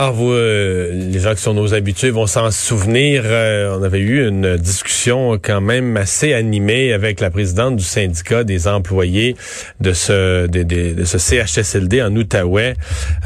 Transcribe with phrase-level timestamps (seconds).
[0.00, 3.22] Alors, vous, euh, les gens qui sont nos habitués vont s'en souvenir.
[3.24, 8.44] euh, on avait eu une discussion quand même assez animée avec la présidente du syndicat
[8.44, 9.34] des employés
[9.80, 12.74] de ce de, de- de ce CHSLD en Outaouais,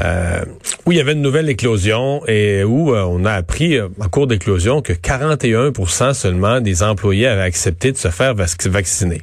[0.03, 0.41] euh,
[0.87, 4.09] où il y avait une nouvelle éclosion et où euh, on a appris euh, en
[4.09, 9.21] cours d'éclosion que 41% seulement des employés avaient accepté de se faire vac- vacciner.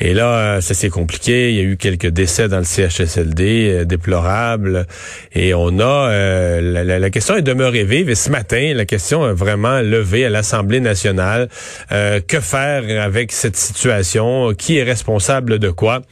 [0.00, 1.50] Et là, euh, ça s'est compliqué.
[1.50, 4.86] Il y a eu quelques décès dans le CHSLD euh, déplorables.
[5.34, 8.10] Et on a euh, la, la- la question est demeurée vive.
[8.10, 11.48] Et ce matin, la question est vraiment levée à l'Assemblée nationale.
[11.92, 14.52] Euh, que faire avec cette situation?
[14.54, 16.02] Qui est responsable de quoi?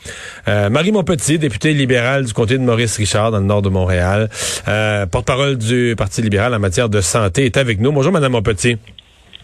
[0.48, 4.28] Euh, Marie Montpetit, députée libérale du comté de Maurice Richard dans le nord de Montréal,
[4.68, 7.92] euh, porte-parole du Parti libéral en matière de santé, est avec nous.
[7.92, 8.78] Bonjour, Madame Montpetit.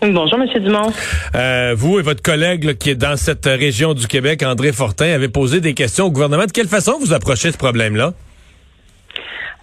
[0.01, 0.93] Bonjour, Monsieur Dumont.
[1.35, 5.13] Euh, vous et votre collègue là, qui est dans cette région du Québec, André Fortin,
[5.13, 6.47] avez posé des questions au gouvernement.
[6.47, 8.13] De quelle façon vous approchez ce problème-là?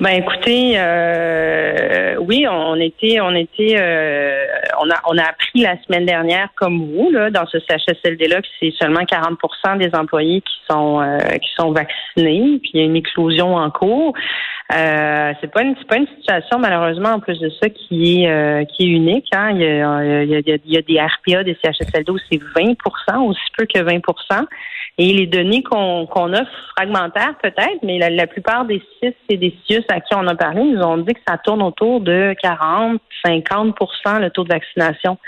[0.01, 4.45] Ben écoutez, euh, oui, on était, on était, euh,
[4.81, 8.41] on a, on a appris la semaine dernière, comme vous, là, dans ce CHSLD là,
[8.41, 12.83] que c'est seulement 40% des employés qui sont euh, qui sont vaccinés, puis il y
[12.83, 14.13] a une éclosion en cours.
[14.73, 18.29] Euh, c'est pas une, c'est pas une situation malheureusement en plus de ça qui est
[18.31, 19.27] euh, qui est unique.
[19.31, 19.51] Hein.
[19.51, 22.39] Il, y a, il, y a, il y a des RPA, des CHSLD où c'est
[22.39, 22.75] 20%
[23.27, 24.01] aussi peu que 20%
[24.97, 29.37] Et les données qu'on qu'on a fragmentaires peut-être, mais la, la plupart des CIS et
[29.37, 32.33] des CIUS à qui on a parlé nous ont dit que ça tourne autour de
[32.41, 35.19] 40, 50% le taux de vaccination,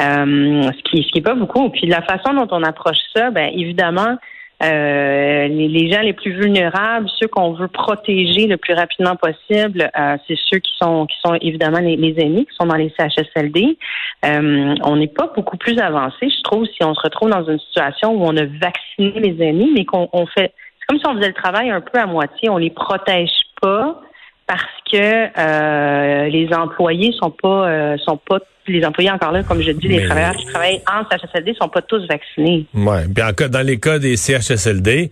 [0.00, 1.68] euh, ce qui ce qui est pas beaucoup.
[1.68, 4.16] Puis la façon dont on approche ça, ben évidemment.
[4.60, 10.16] Euh, les, gens les plus vulnérables, ceux qu'on veut protéger le plus rapidement possible, euh,
[10.26, 13.78] c'est ceux qui sont qui sont évidemment les, les qui sont dans les CHSLD.
[14.24, 17.60] Euh, on n'est pas beaucoup plus avancé, je trouve, si on se retrouve dans une
[17.60, 21.16] situation où on a vacciné les aînés, mais qu'on on fait c'est comme si on
[21.16, 23.30] faisait le travail un peu à moitié, on les protège
[23.60, 24.00] pas
[24.48, 24.96] parce que
[25.38, 29.88] euh, les employés sont pas euh, sont pas les employés encore là, comme je dis,
[29.88, 32.66] les Mais- travailleurs qui travaillent en CHSLD sont pas tous vaccinés.
[32.74, 33.04] Ouais.
[33.14, 35.10] Puis en dans les cas des CHSLD,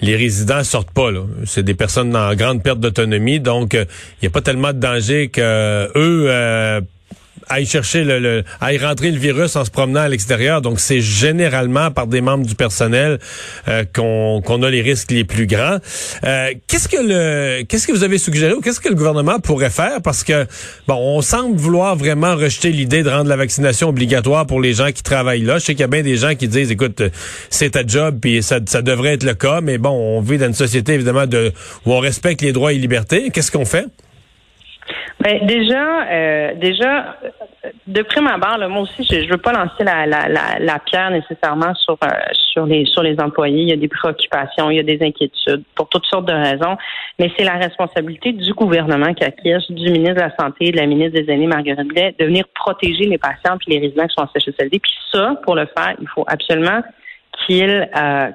[0.00, 1.10] les résidents sortent pas.
[1.10, 1.20] là.
[1.44, 3.86] C'est des personnes en grande perte d'autonomie, donc il
[4.22, 6.82] n'y a pas tellement de danger que euh, eux
[7.48, 10.62] aillent chercher le, le aillent rentrer le virus en se promenant à l'extérieur.
[10.62, 13.18] Donc c'est généralement par des membres du personnel
[13.68, 15.78] euh, qu'on a les risques les plus grands.
[16.24, 19.70] Euh, qu'est-ce que le qu'est-ce que vous avez suggéré ou qu'est-ce que le gouvernement pourrait
[19.70, 20.02] faire?
[20.02, 20.46] Parce que
[20.86, 24.90] bon, on semble vouloir vraiment rejeter l'idée de rendre la vaccination obligatoire pour les gens
[24.92, 25.58] qui travaillent là.
[25.58, 27.02] Je sais qu'il y a bien des gens qui disent écoute,
[27.50, 30.46] c'est ta job puis ça, ça devrait être le cas, mais bon, on vit dans
[30.46, 31.52] une société évidemment de
[31.86, 33.30] où on respecte les droits et libertés.
[33.30, 33.86] Qu'est-ce qu'on fait?
[35.20, 37.16] Ben, déjà, euh, déjà,
[37.88, 40.78] de prime abord, là, moi aussi, je, je veux pas lancer la, la, la, la
[40.78, 42.08] pierre nécessairement sur euh,
[42.52, 43.62] sur les sur les employés.
[43.62, 46.76] Il y a des préoccupations, il y a des inquiétudes pour toutes sortes de raisons,
[47.18, 50.86] mais c'est la responsabilité du gouvernement qui acquiesce, du ministre de la Santé, de la
[50.86, 54.22] ministre des Aînés, Marguerite Blais, de venir protéger les patients puis les résidents qui sont
[54.22, 54.78] en CHSLD.
[54.78, 56.82] Puis ça, pour le faire, il faut absolument
[57.46, 58.30] qu'ils euh,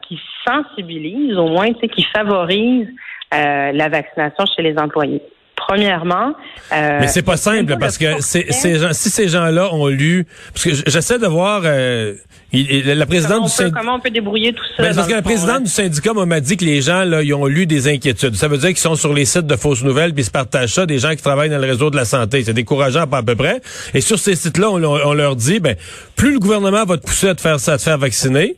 [0.46, 2.90] sensibilisent, au moins, qu'ils favorisent
[3.34, 5.22] euh, la vaccination chez les employés.
[5.68, 6.34] Premièrement,
[6.72, 8.46] euh, Mais c'est pas simple parce que ces
[8.80, 12.14] gens, si ces gens-là ont lu, parce que j'essaie de voir, euh,
[12.52, 13.80] il- il- la Comment présidente on, du peut, syndicat.
[13.80, 14.84] comment on peut débrouiller tout ça?
[14.84, 15.60] Ben, parce que la présidente là?
[15.62, 18.36] du syndicat m'a dit que les gens là, ils ont lu des inquiétudes.
[18.36, 20.74] Ça veut dire qu'ils sont sur les sites de fausses nouvelles puis ils se partagent
[20.74, 22.44] ça des gens qui travaillent dans le réseau de la santé.
[22.44, 23.62] C'est décourageant pas à peu près.
[23.94, 25.76] Et sur ces sites-là, on, on leur dit ben
[26.16, 28.58] plus le gouvernement va te pousser à te faire ça, à te faire vacciner,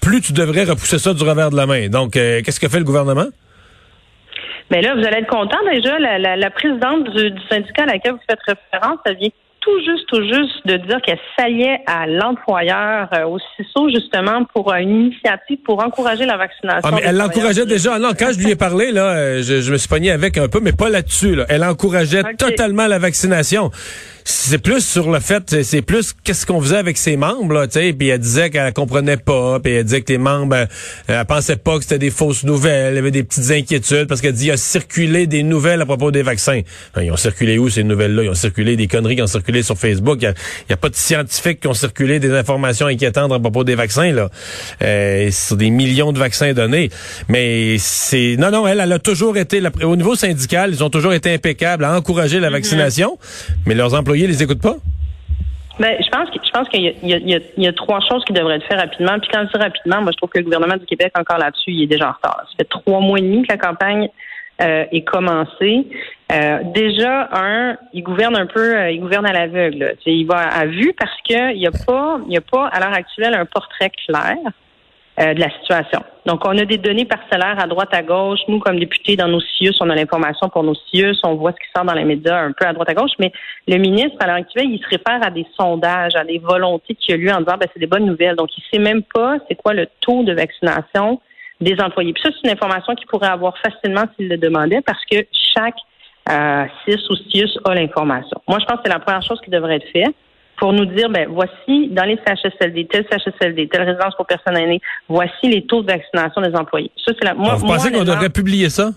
[0.00, 1.88] plus tu devrais repousser ça du revers de la main.
[1.88, 3.26] Donc euh, qu'est-ce que fait le gouvernement?
[4.70, 5.98] Mais là, vous allez être content déjà.
[5.98, 9.30] La, la, la présidente du, du syndicat à laquelle vous faites référence, elle vient
[9.60, 14.72] tout juste, tout juste de dire qu'elle s'alliait à l'employeur euh, au CISO justement pour
[14.72, 16.80] euh, une initiative pour encourager la vaccination.
[16.84, 17.98] Ah, mais elle l'encourageait déjà.
[17.98, 20.48] Non, quand je lui ai parlé, là, euh, je, je me suis pogné avec un
[20.48, 21.34] peu, mais pas là-dessus.
[21.34, 21.46] Là.
[21.48, 23.70] Elle encourageait totalement la vaccination.
[24.30, 27.80] C'est plus sur le fait, c'est- plus qu'est-ce qu'on faisait avec ses membres, là, tu
[27.80, 27.94] sais.
[27.94, 30.66] Puis elle disait qu'elle comprenait pas, puis elle disait que les membres, euh,
[31.06, 34.20] elle pensait pas que c'était des fausses nouvelles, il y avait des petites inquiétudes parce
[34.20, 36.60] qu'elle dit il a circulé des nouvelles à propos des vaccins.
[36.94, 38.24] Ben, ils ont circulé où ces nouvelles-là?
[38.24, 40.18] Ils ont circulé des conneries qui ont circulé sur Facebook.
[40.20, 40.34] Il
[40.68, 44.12] y a, pas de scientifiques qui ont circulé des informations inquiétantes à propos des vaccins
[44.12, 44.28] là.
[44.82, 46.90] Euh, sur des millions de vaccins donnés.
[47.30, 50.90] Mais c'est non non, elle, elle a toujours été la- au niveau syndical, ils ont
[50.90, 53.18] toujours été impeccables à encourager la vaccination,
[53.64, 54.76] mais leurs employés les écoutent pas?
[55.78, 59.18] Ben, je pense que qu'il y, a- trois choses qui devraient être faites rapidement.
[59.20, 61.70] Puis quand je dis rapidement, moi je trouve que le gouvernement du Québec encore là-dessus,
[61.70, 62.44] il est déjà en retard.
[62.50, 64.08] Ça fait trois mois et demi que la campagne
[64.60, 65.86] euh, est commencé.
[66.32, 69.94] Euh, déjà, un, il gouverne un peu, euh, il gouverne à l'aveugle.
[70.04, 73.34] Il va à vue parce qu'il n'y a pas, il a pas à l'heure actuelle
[73.34, 74.34] un portrait clair
[75.20, 76.00] euh, de la situation.
[76.26, 78.38] Donc, on a des données parcellaires à droite, à gauche.
[78.46, 81.56] Nous, comme députés, dans nos CIUS, on a l'information pour nos CIUS, on voit ce
[81.56, 83.12] qui sort dans les médias un peu à droite, à gauche.
[83.18, 83.32] Mais
[83.66, 87.14] le ministre, à l'heure actuelle, il se réfère à des sondages, à des volontés qu'il
[87.14, 88.36] a lues en disant, ben, c'est des bonnes nouvelles.
[88.36, 91.20] Donc, il sait même pas c'est quoi le taux de vaccination
[91.60, 92.12] des employés.
[92.12, 95.26] Puis ça, c'est une information qu'il pourrait avoir facilement s'il le demandait parce que
[95.56, 95.78] chaque
[96.30, 98.40] euh, CIS ou CIUS a l'information.
[98.46, 100.14] Moi, je pense que c'est la première chose qui devrait être faite
[100.58, 104.80] pour nous dire, ben voici dans les CHSLD, tel CHSLD, telle résidence pour personnes aînées,
[105.08, 106.90] voici les taux de vaccination des employés.
[107.04, 107.34] Ça, c'est la.
[107.34, 108.90] Moi, vous pensez qu'on devrait publier ça?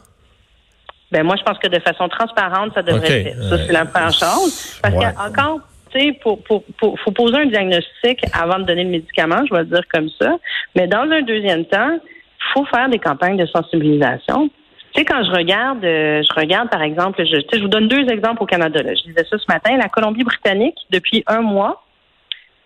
[1.11, 3.43] Ben moi, je pense que de façon transparente, ça devrait être.
[3.43, 4.79] Ça, c'est la première chose.
[4.81, 5.05] Parce ouais.
[5.13, 5.59] qu'encore,
[5.91, 9.53] tu sais, pour, pour, pour, faut poser un diagnostic avant de donner le médicament, je
[9.53, 10.37] vais le dire comme ça.
[10.75, 11.99] Mais dans un deuxième temps,
[12.53, 14.49] faut faire des campagnes de sensibilisation.
[14.93, 18.07] Tu sais, quand je regarde, euh, je regarde par exemple, je, je vous donne deux
[18.09, 18.81] exemples au Canada.
[18.83, 18.93] Là.
[18.93, 19.77] Je disais ça ce matin.
[19.77, 21.83] La Colombie-Britannique, depuis un mois,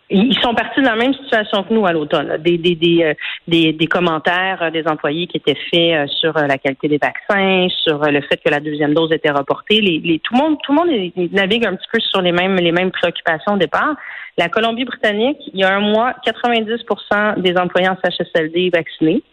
[0.10, 2.38] ils sont partis de la même situation que nous à l'automne.
[2.38, 3.14] Des, des, des, euh,
[3.48, 8.00] des, des, commentaires euh, des employés qui étaient faits sur la qualité des vaccins, sur
[8.00, 9.82] le fait que la deuxième dose était reportée.
[9.82, 12.56] Les, les, tout le monde, tout le monde navigue un petit peu sur les mêmes,
[12.56, 13.96] les mêmes préoccupations au départ.
[14.38, 19.24] La Colombie-Britannique, il y a un mois, 90% des employés en CHSLD vaccinés.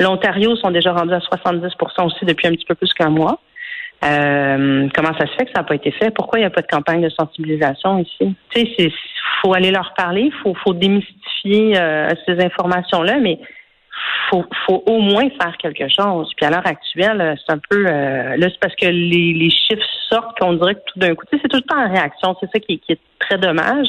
[0.00, 3.40] L'Ontario sont déjà rendus à 70% aussi depuis un petit peu plus qu'un mois.
[4.02, 6.10] Euh, comment ça se fait que ça n'a pas été fait?
[6.10, 8.34] Pourquoi il n'y a pas de campagne de sensibilisation ici?
[8.50, 8.92] Tu sais, il
[9.42, 13.38] faut aller leur parler, il faut, faut démystifier euh, ces informations-là, mais
[14.30, 16.32] faut, faut au moins faire quelque chose.
[16.34, 20.38] Puis à l'heure actuelle, c'est un peu là, c'est parce que les, les chiffres sortent
[20.38, 22.34] qu'on dirait que tout d'un coup, tu sais, c'est tout le temps en réaction.
[22.40, 23.88] C'est ça qui, qui est très dommage.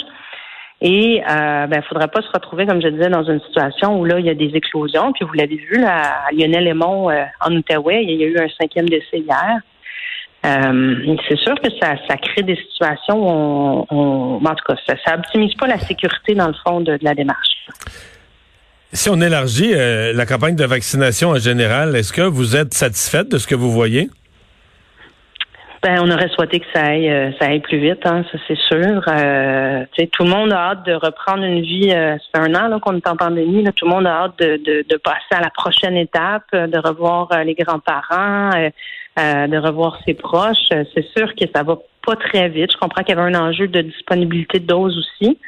[0.81, 4.19] Et euh, ben, faudrait pas se retrouver, comme je disais, dans une situation où là,
[4.19, 5.13] il y a des éclosions.
[5.13, 8.37] Puis vous l'avez vu là, à Lionel Lemont euh, en Outaouais, il y a eu
[8.39, 9.59] un cinquième décès hier.
[10.43, 14.75] Euh, c'est sûr que ça, ça crée des situations où on, on en tout cas,
[14.87, 17.67] ça, ça optimise pas la sécurité dans le fond de, de la démarche.
[18.91, 23.29] Si on élargit euh, la campagne de vaccination en général, est-ce que vous êtes satisfaite
[23.29, 24.09] de ce que vous voyez?
[25.83, 28.57] Ben, on aurait souhaité que ça aille, euh, ça aille plus vite, hein, ça c'est
[28.57, 29.01] sûr.
[29.07, 31.91] Euh, tout le monde a hâte de reprendre une vie.
[31.91, 33.63] Euh, c'est un an qu'on est en pandémie.
[33.63, 36.77] Là, tout le monde a hâte de, de, de passer à la prochaine étape, de
[36.77, 38.51] revoir les grands-parents,
[39.17, 40.69] de revoir ses proches.
[40.69, 42.73] C'est sûr que ça va pas très vite.
[42.73, 45.39] Je comprends qu'il y avait un enjeu de disponibilité de doses aussi.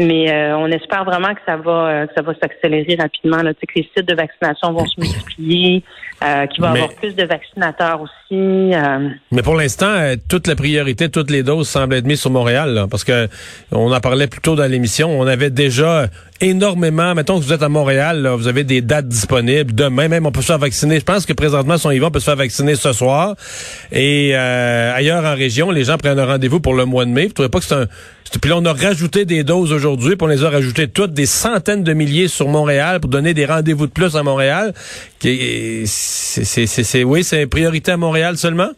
[0.00, 3.42] Mais euh, on espère vraiment que ça va euh, que ça va s'accélérer rapidement.
[3.42, 3.52] Là.
[3.52, 5.84] Tu sais, que les sites de vaccination vont se multiplier,
[6.24, 8.14] euh, qu'il va y avoir plus de vaccinateurs aussi.
[8.32, 9.10] Euh.
[9.30, 12.86] Mais pour l'instant, toute la priorité, toutes les doses semblent être mises sur Montréal, là,
[12.90, 13.28] parce que
[13.72, 15.10] on en parlait plus tôt dans l'émission.
[15.10, 16.06] On avait déjà
[16.40, 17.14] énormément.
[17.14, 19.74] Mettons que vous êtes à Montréal, vous avez des dates disponibles.
[19.74, 20.98] Demain même, on peut se faire vacciner.
[20.98, 23.36] Je pense que présentement, son Yvon peut se faire vacciner ce soir.
[23.92, 27.26] Et ailleurs en région, les gens prennent un rendez-vous pour le mois de mai.
[27.26, 27.86] Vous trouvez pas que c'est un
[28.38, 31.26] puis là, on a rajouté des doses aujourd'hui, puis on les a rajoutées toutes, des
[31.26, 34.72] centaines de milliers sur Montréal pour donner des rendez-vous de plus à Montréal.
[35.20, 38.70] C'est, oui, c'est une priorité à Montréal seulement?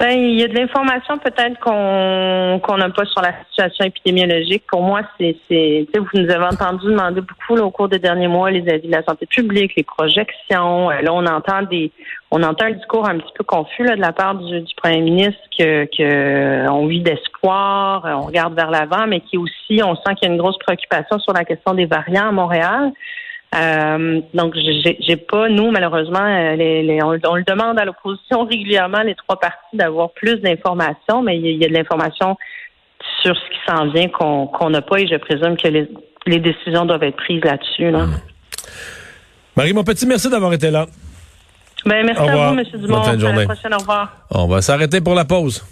[0.00, 4.62] Ben, il y a de l'information peut-être qu'on n'a pas sur la situation épidémiologique.
[4.68, 8.68] Pour moi, c'est vous nous avez entendu demander beaucoup au cours des derniers mois les
[8.72, 10.88] avis de la santé publique, les projections.
[10.92, 11.90] Euh, là, on entend des
[12.30, 15.00] on entend un discours un petit peu confus là, de la part du, du premier
[15.00, 20.14] ministre que, que on vit d'espoir, on regarde vers l'avant, mais qui aussi on sent
[20.16, 22.92] qu'il y a une grosse préoccupation sur la question des variants à Montréal.
[23.54, 29.14] Euh, donc, j'ai pas, nous, malheureusement, euh, les, on, le demande à l'opposition régulièrement, les
[29.14, 32.36] trois partis, d'avoir plus d'informations, mais il y, a de l'information
[33.22, 35.88] sur ce qui s'en vient qu'on n'a pas et je présume que les,
[36.26, 37.90] les décisions doivent être prises là-dessus.
[37.90, 38.06] Là.
[39.56, 40.86] Marie, mon petit, merci d'avoir été là.
[41.86, 42.64] Ben, merci à vous, M.
[42.74, 42.96] Dumont.
[42.96, 43.38] Bonne fin de journée.
[43.38, 44.12] À la prochaine, au revoir.
[44.30, 45.64] On va s'arrêter pour la pause.